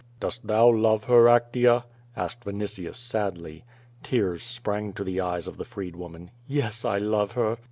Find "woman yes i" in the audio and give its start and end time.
5.95-6.97